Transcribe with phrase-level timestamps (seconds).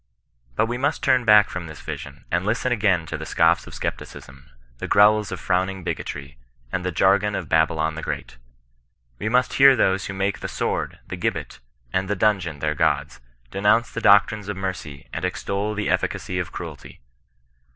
[0.55, 3.75] But we must turn back from this Tision, and listen again to the scoffs of
[3.75, 6.39] scepticism, the growls of frowning bigotry,
[6.71, 8.37] and the jargon of Babylon the great.
[9.19, 11.59] We must hear those who make the sword, the gibbet,
[11.93, 16.39] and the dun geon their gods, denounce the doctrines of mercy, and extol the efficacy
[16.39, 16.99] of cruelty.